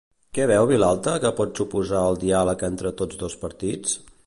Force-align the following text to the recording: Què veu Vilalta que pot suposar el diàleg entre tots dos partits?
Què 0.35 0.45
veu 0.51 0.69
Vilalta 0.71 1.13
que 1.25 1.31
pot 1.41 1.61
suposar 1.61 2.01
el 2.13 2.19
diàleg 2.25 2.65
entre 2.71 2.95
tots 3.03 3.23
dos 3.25 3.39
partits? 3.47 3.97